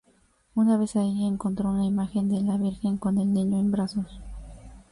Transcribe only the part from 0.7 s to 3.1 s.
vez allí, encontró una imagen de la Virgen